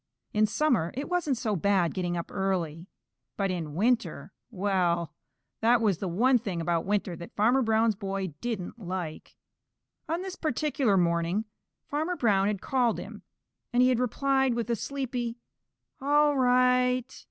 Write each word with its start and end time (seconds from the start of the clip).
In 0.33 0.47
summer 0.47 0.89
it 0.95 1.09
wasn't 1.09 1.37
so 1.37 1.55
bad 1.55 1.93
getting 1.93 2.17
up 2.17 2.31
early, 2.31 2.87
but 3.37 3.51
in 3.51 3.75
winter 3.75 4.33
well, 4.49 5.13
that 5.59 5.79
was 5.79 5.99
the 5.99 6.07
one 6.07 6.39
thing 6.39 6.59
about 6.59 6.85
winter 6.87 7.15
that 7.15 7.35
Farmer 7.35 7.61
Brown's 7.61 7.93
boy 7.93 8.33
didn't 8.41 8.79
like. 8.79 9.35
On 10.09 10.23
this 10.23 10.35
particular 10.35 10.97
morning 10.97 11.45
Farmer 11.85 12.15
Brown 12.15 12.47
had 12.47 12.61
called 12.61 12.97
him, 12.97 13.21
and 13.71 13.83
he 13.83 13.89
had 13.89 13.99
replied 13.99 14.55
with 14.55 14.71
a 14.71 14.75
sleepy 14.75 15.37
"All 16.01 16.35
right." 16.35 17.05